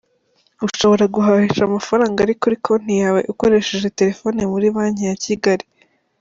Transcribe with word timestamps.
Ushobora 0.67 1.05
guhahisha 1.15 1.61
amafaranga 1.65 2.17
ari 2.25 2.33
kuri 2.41 2.55
konti 2.65 2.93
yawe 3.01 3.21
ukoresheje 3.31 3.87
telefoni 3.99 4.39
muri 4.51 4.67
banke 4.75 5.03
ya 5.09 5.17
kigali 5.25 5.65